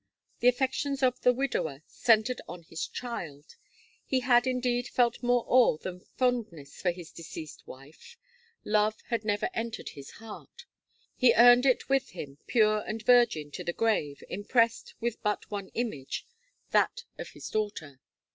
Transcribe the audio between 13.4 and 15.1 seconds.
to the grave, impressed